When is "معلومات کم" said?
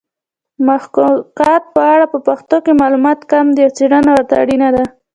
2.81-3.45